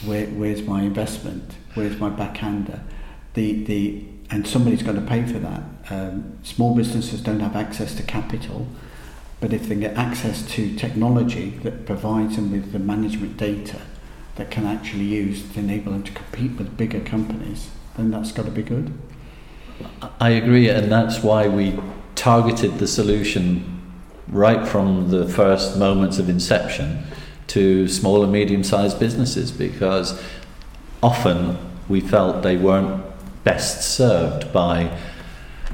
Where, 0.05 0.27
where's 0.27 0.61
my 0.61 0.83
investment? 0.83 1.55
Where's 1.73 1.97
my 1.97 2.09
backhander? 2.09 2.81
The, 3.33 3.63
the, 3.63 4.05
and 4.29 4.47
somebody's 4.47 4.83
got 4.83 4.95
to 4.95 5.01
pay 5.01 5.23
for 5.25 5.39
that. 5.39 5.63
Um, 5.89 6.37
small 6.43 6.75
businesses 6.75 7.21
don't 7.21 7.39
have 7.39 7.55
access 7.55 7.93
to 7.95 8.03
capital, 8.03 8.67
but 9.39 9.53
if 9.53 9.67
they 9.67 9.75
get 9.75 9.95
access 9.97 10.45
to 10.53 10.75
technology 10.75 11.51
that 11.63 11.85
provides 11.85 12.35
them 12.35 12.51
with 12.51 12.71
the 12.71 12.79
management 12.79 13.37
data 13.37 13.81
that 14.35 14.49
can 14.49 14.65
actually 14.65 15.03
use 15.03 15.47
to 15.53 15.59
enable 15.59 15.91
them 15.91 16.03
to 16.03 16.11
compete 16.11 16.57
with 16.57 16.77
bigger 16.77 17.01
companies, 17.01 17.69
then 17.97 18.11
that's 18.11 18.31
got 18.31 18.45
to 18.45 18.51
be 18.51 18.63
good. 18.63 18.93
I 20.19 20.29
agree, 20.29 20.69
and 20.69 20.91
that's 20.91 21.21
why 21.21 21.47
we 21.47 21.77
targeted 22.15 22.79
the 22.79 22.87
solution 22.87 23.81
right 24.27 24.67
from 24.67 25.09
the 25.09 25.27
first 25.27 25.77
moments 25.77 26.17
of 26.17 26.29
inception 26.29 27.03
to 27.47 27.87
small 27.87 28.23
and 28.23 28.31
medium 28.31 28.63
sized 28.63 28.99
businesses 28.99 29.51
because 29.51 30.21
often 31.01 31.57
we 31.87 31.99
felt 31.99 32.41
they 32.41 32.57
weren't 32.57 33.03
best 33.43 33.95
served 33.95 34.51
by 34.53 34.97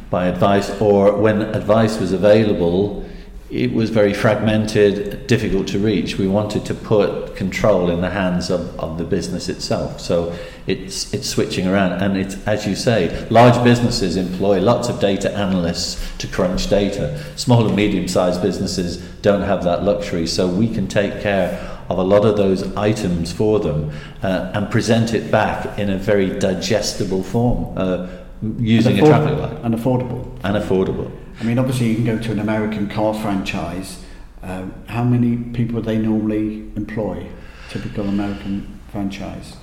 by 0.09 0.25
advice 0.27 0.69
or 0.81 1.15
when 1.15 1.41
advice 1.41 1.99
was 1.99 2.11
available 2.11 3.05
it 3.49 3.73
was 3.73 3.89
very 3.89 4.13
fragmented, 4.13 5.25
difficult 5.25 5.67
to 5.69 5.79
reach. 5.79 6.19
We 6.19 6.27
wanted 6.27 6.65
to 6.65 6.75
put 6.75 7.35
control 7.35 7.89
in 7.89 7.99
the 8.01 8.11
hands 8.11 8.51
of, 8.51 8.79
of 8.79 8.99
the 8.99 9.03
business 9.03 9.49
itself. 9.49 9.99
So 9.99 10.38
it's, 10.67 11.11
it's 11.15 11.27
switching 11.27 11.65
around. 11.65 11.93
And 11.93 12.15
it's, 12.15 12.35
as 12.47 12.67
you 12.67 12.75
say, 12.75 13.27
large 13.29 13.61
businesses 13.63 14.17
employ 14.17 14.59
lots 14.61 14.88
of 14.88 14.99
data 14.99 15.31
analysts 15.35 16.15
to 16.19 16.27
crunch 16.27 16.69
data. 16.69 17.23
Small 17.38 17.65
and 17.65 17.75
medium 17.75 18.07
sized 18.07 18.43
businesses 18.43 18.97
don't 19.23 19.41
have 19.41 19.63
that 19.63 19.83
luxury. 19.83 20.27
So 20.27 20.47
we 20.47 20.71
can 20.71 20.88
take 20.88 21.19
care 21.21 21.78
of 21.89 21.98
a 21.98 22.03
lot 22.03 22.25
of 22.25 22.38
those 22.38 22.75
items 22.75 23.31
for 23.31 23.60
them 23.60 23.91
uh, 24.22 24.51
and 24.53 24.69
present 24.69 25.13
it 25.13 25.31
back 25.31 25.79
in 25.79 25.89
a 25.89 25.98
very 25.98 26.38
digestible 26.39 27.24
form 27.24 27.77
uh, 27.77 28.08
using 28.58 29.00
a 29.00 29.05
traffic 29.05 29.38
light. 29.38 29.58
And 29.63 29.75
affordable. 29.75 30.24
And 30.43 30.55
affordable. 30.55 31.12
I 31.39 31.43
mean, 31.43 31.58
obviously, 31.58 31.88
you 31.88 31.96
can 31.96 32.05
go 32.05 32.19
to 32.19 32.31
an 32.31 32.39
American 32.39 32.88
car 32.88 33.13
franchise. 33.13 34.03
Um, 34.41 34.74
how 34.88 35.03
many 35.03 35.38
people 35.53 35.81
they 35.81 35.98
normally 35.98 36.60
employ? 36.75 37.27
Typical 37.69 38.08
American 38.08 38.79
franchise. 38.91 39.55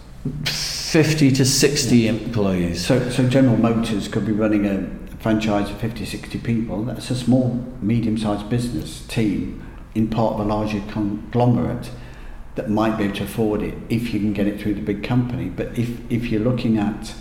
50 0.44 1.32
to 1.32 1.44
60 1.44 1.96
yeah. 1.96 2.10
employees. 2.10 2.84
So, 2.84 3.08
so 3.10 3.28
General 3.28 3.56
Motors 3.56 4.08
could 4.08 4.26
be 4.26 4.32
running 4.32 4.66
a 4.66 4.88
franchise 5.18 5.70
of 5.70 5.78
50, 5.78 6.04
60 6.04 6.38
people. 6.40 6.84
That's 6.84 7.10
a 7.10 7.16
small, 7.16 7.64
medium-sized 7.80 8.48
business 8.50 9.06
team 9.06 9.62
in 9.94 10.08
part 10.08 10.34
of 10.34 10.40
a 10.40 10.44
larger 10.44 10.82
conglomerate 10.88 11.90
that 12.56 12.70
might 12.70 12.96
be 12.96 13.04
able 13.04 13.14
to 13.14 13.24
afford 13.24 13.62
it 13.62 13.74
if 13.88 14.12
you 14.12 14.18
can 14.18 14.32
get 14.32 14.46
it 14.46 14.60
through 14.60 14.74
the 14.74 14.80
big 14.80 15.04
company. 15.04 15.48
But 15.48 15.78
if, 15.78 16.00
if 16.10 16.30
you're 16.30 16.40
looking 16.40 16.78
at 16.78 17.14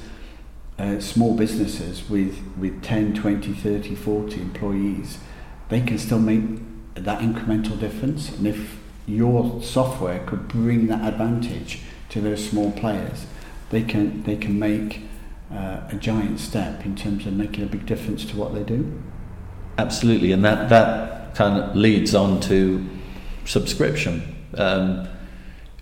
uh, 0.79 0.99
small 0.99 1.35
businesses 1.35 2.09
with, 2.09 2.41
with 2.57 2.81
10, 2.81 3.13
20, 3.13 3.53
30, 3.53 3.95
40 3.95 4.41
employees, 4.41 5.19
they 5.69 5.81
can 5.81 5.97
still 5.97 6.19
make 6.19 6.41
that 6.95 7.19
incremental 7.19 7.79
difference. 7.79 8.29
And 8.29 8.47
if 8.47 8.77
your 9.05 9.61
software 9.61 10.25
could 10.25 10.47
bring 10.47 10.87
that 10.87 11.05
advantage 11.05 11.81
to 12.09 12.21
those 12.21 12.49
small 12.49 12.71
players, 12.71 13.25
they 13.71 13.83
can, 13.83 14.23
they 14.23 14.37
can 14.37 14.57
make 14.57 15.01
uh, 15.51 15.81
a 15.89 15.95
giant 15.99 16.39
step 16.39 16.85
in 16.85 16.95
terms 16.95 17.25
of 17.25 17.33
making 17.33 17.63
a 17.63 17.67
big 17.67 17.85
difference 17.85 18.23
to 18.25 18.37
what 18.37 18.53
they 18.53 18.63
do. 18.63 19.01
Absolutely, 19.77 20.31
and 20.31 20.45
that, 20.45 20.69
that 20.69 21.35
kind 21.35 21.61
of 21.61 21.75
leads 21.75 22.15
on 22.15 22.39
to 22.39 22.87
subscription. 23.43 24.35
Um, 24.57 25.09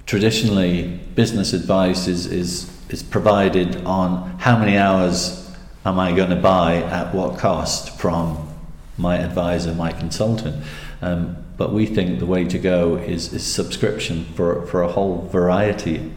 traditionally, 0.05 0.99
business 1.15 1.53
advice 1.53 2.07
is, 2.07 2.25
is 2.25 2.73
is 2.93 3.03
provided 3.03 3.83
on 3.85 4.37
how 4.39 4.57
many 4.57 4.77
hours 4.77 5.51
am 5.83 5.99
I 5.99 6.15
going 6.15 6.29
to 6.29 6.35
buy 6.35 6.75
at 6.75 7.13
what 7.13 7.39
cost 7.39 7.99
from 7.99 8.49
my 8.97 9.17
advisor, 9.17 9.73
my 9.73 9.91
consultant. 9.91 10.63
Um, 11.01 11.43
but 11.57 11.73
we 11.73 11.85
think 11.87 12.19
the 12.19 12.25
way 12.25 12.45
to 12.45 12.59
go 12.59 12.95
is, 12.95 13.33
is 13.33 13.45
subscription 13.45 14.25
for, 14.35 14.65
for 14.67 14.83
a 14.83 14.87
whole 14.87 15.27
variety 15.27 16.13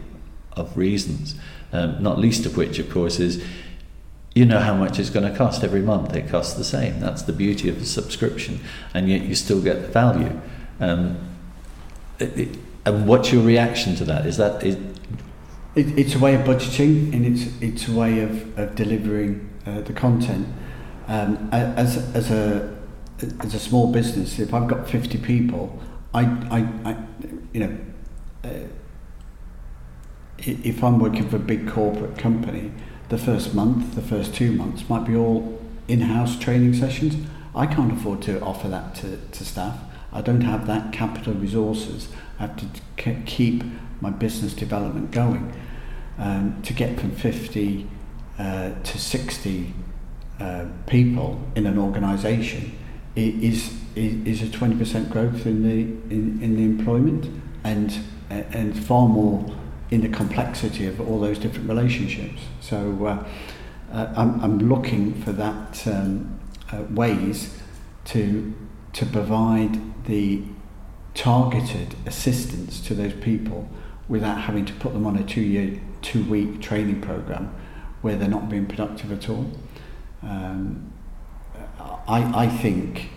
of 0.53 0.77
reasons, 0.77 1.35
um, 1.73 2.01
not 2.01 2.19
least 2.19 2.45
of 2.45 2.55
which, 2.55 2.79
of 2.79 2.89
course, 2.89 3.19
is 3.19 3.43
you 4.35 4.45
know 4.45 4.59
how 4.59 4.75
much 4.75 4.99
it's 4.99 5.09
going 5.09 5.29
to 5.29 5.35
cost 5.35 5.63
every 5.63 5.81
month. 5.81 6.15
It 6.15 6.29
costs 6.29 6.53
the 6.53 6.63
same. 6.63 6.99
That's 6.99 7.23
the 7.23 7.33
beauty 7.33 7.69
of 7.69 7.79
the 7.79 7.87
subscription, 7.87 8.59
and 8.93 9.09
yet 9.09 9.23
you 9.23 9.33
still 9.33 9.61
get 9.63 9.81
the 9.81 9.87
value. 9.87 10.39
Um, 10.79 11.17
it, 12.19 12.37
it, 12.37 12.59
and 12.87 13.07
what's 13.07 13.31
your 13.31 13.43
reaction 13.43 13.95
to 13.95 14.05
that? 14.05 14.25
Is 14.25 14.37
that 14.37 14.63
is, 14.63 14.75
it, 15.75 15.99
it's 15.99 16.15
a 16.15 16.19
way 16.19 16.35
of 16.35 16.41
budgeting 16.41 17.13
and 17.13 17.25
it's 17.25 17.45
it's 17.61 17.87
a 17.87 17.91
way 17.91 18.21
of, 18.21 18.57
of 18.57 18.75
delivering 18.75 19.49
uh, 19.65 19.81
the 19.81 19.93
content. 19.93 20.47
Um, 21.07 21.49
as 21.51 21.97
as 22.15 22.31
a 22.31 22.75
as 23.41 23.53
a 23.53 23.59
small 23.59 23.91
business, 23.91 24.39
if 24.39 24.53
I've 24.53 24.67
got 24.67 24.89
fifty 24.89 25.17
people, 25.17 25.79
I 26.13 26.23
I, 26.49 26.89
I 26.89 26.97
you 27.53 27.59
know. 27.59 27.77
Uh, 28.43 28.67
if 30.39 30.83
I'm 30.83 30.99
working 30.99 31.27
for 31.27 31.37
a 31.37 31.39
big 31.39 31.67
corporate 31.67 32.17
company, 32.17 32.71
the 33.09 33.17
first 33.17 33.55
month, 33.55 33.95
the 33.95 34.03
first 34.03 34.35
two 34.35 34.51
months 34.51 34.87
might 34.87 35.03
be 35.03 35.15
all 35.15 35.59
in-house 35.87 36.37
training 36.37 36.75
sessions. 36.75 37.15
I 37.55 37.65
can't 37.65 37.91
afford 37.91 38.21
to 38.23 38.39
offer 38.41 38.67
that 38.67 38.93
to, 38.95 39.17
to 39.17 39.45
staff. 39.45 39.79
I 40.11 40.21
don't 40.21 40.41
have 40.41 40.67
that 40.67 40.91
capital 40.91 41.33
resources. 41.33 42.09
I 42.39 42.43
have 42.47 42.57
to 42.57 43.13
keep 43.25 43.63
my 44.01 44.09
business 44.09 44.53
development 44.53 45.11
going 45.11 45.53
um, 46.17 46.61
to 46.63 46.73
get 46.73 46.99
from 46.99 47.11
50 47.11 47.87
uh, 48.39 48.71
to 48.83 48.97
60 48.99 49.73
uh, 50.39 50.65
people 50.85 51.41
in 51.55 51.65
an 51.65 51.77
organisation 51.77 52.77
is, 53.15 53.73
is, 53.95 54.43
a 54.43 54.45
20% 54.45 55.09
growth 55.09 55.47
in 55.47 55.63
the, 55.63 56.13
in, 56.13 56.39
in 56.41 56.55
the 56.55 56.63
employment 56.63 57.41
and, 57.63 57.99
and 58.29 58.77
far 58.85 59.07
more 59.07 59.43
in 59.89 60.01
the 60.01 60.09
complexity 60.09 60.85
of 60.85 61.01
all 61.01 61.19
those 61.19 61.39
different 61.39 61.67
relationships. 61.67 62.41
So 62.61 63.05
uh, 63.05 63.27
uh, 63.91 64.13
I'm, 64.15 64.39
I'm 64.41 64.69
looking 64.69 65.19
for 65.23 65.31
that 65.31 65.87
um, 65.87 66.39
uh, 66.71 66.83
ways 66.91 67.57
to, 68.05 68.53
to 68.93 69.05
provide 69.05 69.79
the 70.07 70.41
targeted 71.13 71.95
assistance 72.05 72.81
to 72.81 72.93
those 72.93 73.13
people 73.13 73.69
without 74.07 74.41
having 74.41 74.65
to 74.65 74.73
put 74.73 74.93
them 74.93 75.05
on 75.05 75.17
a 75.17 75.23
two-year 75.23 75.79
two 76.01 76.23
week 76.25 76.61
training 76.61 77.01
program 77.01 77.53
where 78.01 78.15
they're 78.15 78.29
not 78.29 78.49
being 78.49 78.65
productive 78.65 79.11
at 79.11 79.29
all. 79.29 79.51
Um, 80.23 80.91
I, 82.07 82.45
I 82.45 82.47
think 82.47 83.09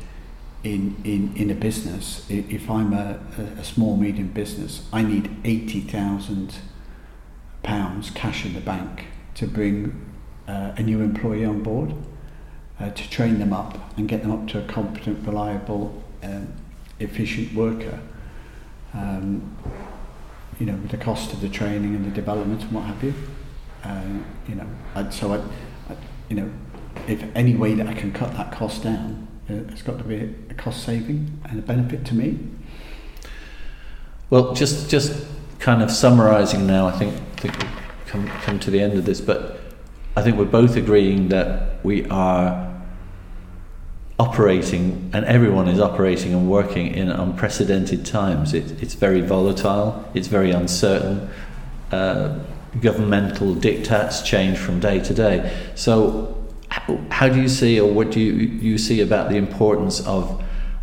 in, 0.65 0.97
in, 1.05 1.35
in 1.37 1.51
a 1.51 1.55
business, 1.55 2.27
if 2.29 2.69
I'm 2.69 2.93
a, 2.93 3.21
a 3.59 3.65
small, 3.65 3.97
medium 3.97 4.29
business, 4.29 4.87
I 4.93 5.03
need 5.03 5.43
£80,000 5.45 8.15
cash 8.15 8.45
in 8.45 8.55
the 8.55 8.61
bank 8.61 9.07
to 9.37 9.47
bring 9.47 10.07
uh, 10.49 10.73
a 10.77 10.83
new 10.83 11.01
employee 11.01 11.45
on 11.45 11.63
board, 11.63 11.95
uh, 12.79 12.91
to 12.91 13.11
train 13.11 13.39
them 13.39 13.53
up 13.53 13.97
and 13.97 14.09
get 14.09 14.23
them 14.23 14.33
up 14.33 14.49
to 14.49 14.59
a 14.59 14.65
competent, 14.67 15.25
reliable, 15.27 16.03
um, 16.23 16.53
efficient 17.01 17.55
worker. 17.55 18.01
Um, 18.93 19.57
you 20.59 20.67
know, 20.67 20.75
with 20.75 20.91
the 20.91 20.99
cost 20.99 21.33
of 21.33 21.41
the 21.41 21.49
training 21.49 21.95
and 21.95 22.05
the 22.05 22.11
development 22.11 22.63
and 22.63 22.73
what 22.73 22.85
have 22.85 23.03
you. 23.03 23.15
Uh, 23.83 24.03
you 24.47 24.55
know, 24.55 24.67
I'd, 24.95 25.13
so 25.13 25.33
I, 25.33 25.41
you 26.29 26.37
know, 26.37 26.51
if 27.09 27.25
any 27.35 27.57
way 27.57 27.75
that 27.75 27.87
I 27.87 27.95
can 27.95 28.13
cut 28.13 28.35
that 28.37 28.53
cost 28.53 28.83
down, 28.83 29.27
uh, 29.49 29.55
it's 29.73 29.83
got 29.83 29.99
to 29.99 30.05
be 30.05 30.35
a 30.51 30.55
cost 30.55 30.85
saving 30.85 31.41
and 31.49 31.59
a 31.59 31.63
benefit 31.63 32.05
to 32.07 32.15
me. 32.15 32.39
Well, 34.29 34.55
just 34.55 34.91
just 34.91 35.27
kind 35.59 35.83
of 35.83 35.91
summarising 35.91 36.67
now, 36.67 36.87
I 36.87 36.93
think, 36.93 37.15
I 37.15 37.41
think 37.41 37.59
we've 37.59 37.71
come 38.07 38.29
come 38.29 38.61
to 38.61 38.71
the 38.71 38.81
end 38.81 38.99
of 38.99 39.07
this, 39.07 39.21
but 39.21 39.61
I 40.15 40.23
think 40.23 40.37
we're 40.37 40.45
both 40.45 40.77
agreeing 40.77 41.29
that 41.29 41.85
we 41.85 42.05
are 42.11 42.70
operating, 44.21 45.11
and 45.15 45.25
everyone 45.25 45.67
is 45.67 45.81
operating 45.81 46.35
and 46.35 46.49
working 46.51 46.95
in 46.95 47.09
unprecedented 47.09 48.05
times. 48.05 48.53
It, 48.53 48.83
it's 48.83 48.95
very 48.95 49.23
volatile, 49.23 50.05
it's 50.15 50.29
very 50.29 50.51
uncertain. 50.51 51.29
Uh, 51.91 52.39
governmental 52.81 53.55
diktats 53.57 54.25
change 54.25 54.59
from 54.59 54.79
day 54.79 55.01
to 55.01 55.15
day. 55.15 55.37
So, 55.75 56.37
how, 56.69 57.01
how 57.11 57.29
do 57.29 57.41
you 57.41 57.49
see, 57.49 57.81
or 57.81 57.91
what 57.93 58.11
do 58.11 58.21
you, 58.21 58.33
you 58.69 58.77
see 58.79 59.01
about 59.01 59.31
the 59.31 59.37
importance 59.37 60.07
of, 60.07 60.23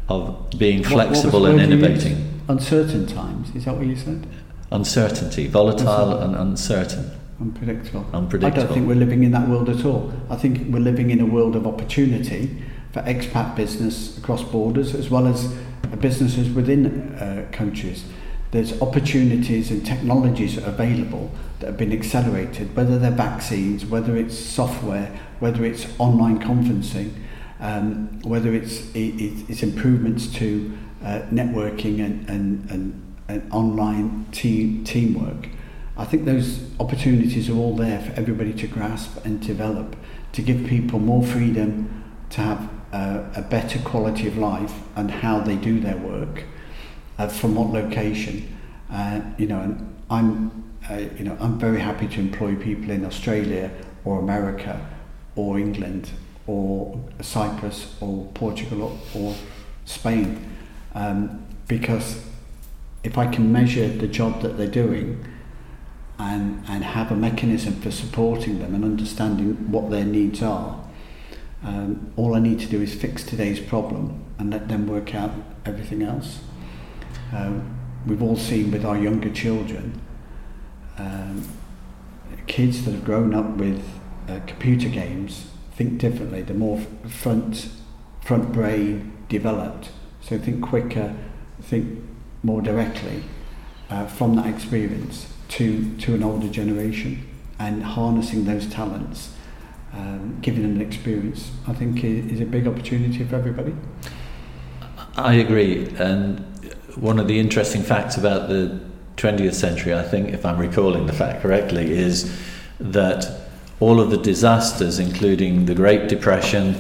of 0.10 0.50
being 0.58 0.80
What- 0.82 0.92
what 0.94 1.08
flexible 1.08 1.46
and 1.46 1.62
innovating? 1.62 2.42
Uncertain 2.50 3.06
times, 3.06 3.54
is 3.56 3.66
that 3.66 3.76
what 3.78 3.86
you 3.86 3.96
said? 3.96 4.26
Uncertainty, 4.72 5.48
volatile 5.48 6.14
Uncertain. 6.14 6.36
and 6.36 6.50
uncertain. 6.50 7.12
Unpredictable. 7.40 8.06
Unpredictable. 8.14 8.64
I 8.64 8.66
don't 8.66 8.74
think 8.74 8.88
we're 8.88 8.96
living 9.06 9.24
in 9.24 9.32
that 9.32 9.48
world 9.48 9.70
at 9.70 9.86
all. 9.86 10.12
I 10.30 10.36
think 10.38 10.74
we're 10.74 10.80
living 10.92 11.12
in 11.12 11.20
a 11.22 11.26
world 11.26 11.56
of 11.56 11.68
opportunity 11.68 12.58
for 12.98 13.04
expat 13.04 13.56
business 13.56 14.18
across 14.18 14.44
borders 14.44 14.96
as 14.96 15.10
well 15.10 15.28
as 15.28 15.54
businesses 16.00 16.50
within 16.50 17.14
uh, 17.16 17.48
countries. 17.52 18.04
There's 18.52 18.82
opportunities 18.82 19.70
and 19.72 19.86
technologies 19.86 20.58
available 20.58 21.30
that 21.60 21.68
have 21.68 21.78
been 21.78 21.92
accelerated, 21.92 22.76
whether 22.76 22.98
they're 22.98 23.12
vaccines, 23.12 23.86
whether 23.86 24.16
it's 24.18 24.38
software, 24.38 25.12
whether 25.40 25.64
it's 25.66 25.86
online 26.00 26.40
conferencing, 26.40 27.12
um, 27.60 28.20
whether 28.24 28.54
it's, 28.54 28.80
it, 28.96 29.22
it- 29.22 29.50
it's 29.50 29.64
improvements 29.64 30.28
to 30.36 30.76
uh, 31.04 31.22
networking 31.32 32.04
and, 32.04 32.28
and, 32.30 32.70
and, 32.72 33.16
and 33.28 33.52
online 33.52 34.26
team, 34.32 34.84
teamwork. 34.86 35.50
I 35.98 36.06
think 36.06 36.26
those 36.26 36.62
opportunities 36.80 37.50
are 37.50 37.56
all 37.56 37.76
there 37.76 38.00
for 38.00 38.12
everybody 38.14 38.54
to 38.54 38.68
grasp 38.68 39.24
and 39.26 39.40
develop, 39.46 39.96
to 40.34 40.42
give 40.42 40.66
people 40.66 41.00
more 41.00 41.24
freedom 41.24 42.04
to 42.32 42.42
have 42.42 42.70
uh, 42.92 43.24
a 43.36 43.42
better 43.42 43.80
quality 43.80 44.28
of 44.28 44.38
life 44.38 44.74
and 44.96 45.12
how 45.12 45.40
they 45.40 45.56
do 45.56 45.80
their 45.80 45.98
work, 45.98 46.44
uh, 47.18 47.28
from 47.28 47.56
what 47.56 47.70
location. 47.70 48.58
Uh, 48.92 49.22
you 49.38 49.48
know, 49.48 49.60
and 49.60 49.96
I'm, 50.10 50.64
uh, 50.90 50.96
you 51.18 51.26
know, 51.26 51.38
I'm 51.40 51.60
very 51.60 51.80
happy 51.80 52.08
to 52.08 52.20
employ 52.20 52.56
people 52.56 52.90
in 52.92 53.06
Australia 53.06 53.72
or 54.06 54.20
America 54.20 54.80
or 55.36 55.60
England 55.60 56.10
or 56.46 57.00
Cyprus 57.22 57.96
or 58.00 58.26
Portugal 58.34 58.84
or, 58.84 58.98
or 59.14 59.36
Spain, 59.86 60.56
um, 60.96 61.46
because 61.68 62.24
if 63.04 63.18
I 63.18 63.28
can 63.28 63.52
measure 63.52 63.88
the 63.88 64.08
job 64.08 64.42
that 64.42 64.58
they're 64.58 64.68
doing 64.68 65.26
and, 66.18 66.64
and 66.68 66.84
have 66.84 67.12
a 67.12 67.16
mechanism 67.16 67.80
for 67.82 67.92
supporting 67.92 68.60
them 68.60 68.74
and 68.74 68.84
understanding 68.84 69.72
what 69.72 69.90
their 69.92 70.06
needs 70.06 70.42
are, 70.42 70.87
um, 71.64 72.12
all 72.16 72.36
I 72.36 72.40
need 72.40 72.60
to 72.60 72.68
do 72.68 72.82
is 72.82 72.94
fix 72.94 73.24
today's 73.24 73.60
problem 73.60 74.24
and 74.38 74.52
let 74.52 74.68
them 74.68 74.88
work 74.88 75.16
out 75.16 75.32
everything 75.66 76.02
else. 76.02 76.40
Um, 77.34 77.78
we've 78.06 78.22
all 78.22 78.38
seen 78.38 78.72
with 78.72 78.86
our 78.86 78.98
younger 78.98 79.32
children, 79.32 80.02
um, 80.98 81.48
kids 82.48 82.86
that 82.86 82.92
have 82.92 83.04
grown 83.04 83.34
up 83.34 83.58
with 83.58 83.84
uh, 84.30 84.40
computer 84.48 84.90
games 84.90 85.48
think 85.76 86.00
differently. 86.00 86.42
They're 86.42 86.56
more 86.56 86.80
front, 87.08 87.70
front 88.24 88.52
brain 88.52 89.12
developed, 89.30 89.92
so 90.22 90.38
think 90.38 90.62
quicker, 90.62 91.16
think 91.62 92.04
more 92.44 92.62
directly 92.62 93.24
uh, 93.90 94.06
from 94.08 94.36
that 94.36 94.48
experience 94.48 95.34
to, 95.50 95.96
to 95.98 96.16
an 96.16 96.24
older 96.24 96.50
generation 96.50 97.28
and 97.60 97.84
harnessing 97.84 98.46
those 98.46 98.68
talents, 98.68 99.34
um, 99.98 100.38
giving 100.42 100.62
them 100.62 100.76
an 100.76 100.82
experience, 100.82 101.52
I 101.68 101.74
think 101.74 102.04
is 102.04 102.40
a 102.40 102.46
big 102.46 102.68
opportunity 102.68 103.24
for 103.24 103.36
everybody. 103.36 103.76
I 105.16 105.36
agree. 105.36 105.90
And 105.98 106.40
one 106.96 107.20
of 107.20 107.28
the 107.28 107.40
interesting 107.40 107.82
facts 107.82 108.18
about 108.18 108.50
the 108.50 108.80
20th 109.18 109.56
century, 109.56 109.96
I 109.96 110.04
think, 110.04 110.30
if 110.30 110.46
I'm 110.46 110.58
recalling 110.58 111.08
the 111.08 111.14
fact 111.14 111.42
correctly, 111.42 111.92
is 111.92 112.40
that 112.80 113.50
all 113.80 114.00
of 114.00 114.12
the 114.12 114.18
disasters, 114.18 115.00
including 115.00 115.66
the 115.66 115.74
Great 115.74 116.08
Depression, 116.08 116.74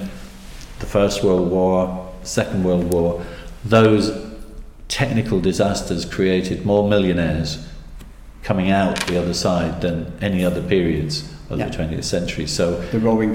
the 0.79 0.85
First 0.85 1.23
World 1.23 1.49
War, 1.49 2.13
Second 2.23 2.63
World 2.63 2.91
War, 2.91 3.25
those 3.65 4.25
technical 4.87 5.39
disasters 5.39 6.05
created 6.05 6.65
more 6.65 6.87
millionaires 6.87 7.67
coming 8.43 8.69
out 8.71 9.05
the 9.07 9.19
other 9.19 9.33
side 9.33 9.81
than 9.81 10.13
any 10.21 10.45
other 10.45 10.61
periods 10.61 11.33
of 11.49 11.59
Yeah. 11.59 11.69
the 11.69 11.75
20th 11.77 12.03
century. 12.03 12.47
So 12.47 12.81
The 12.91 12.99
roaring 12.99 13.33